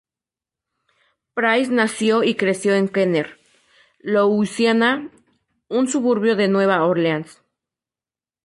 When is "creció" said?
2.35-2.73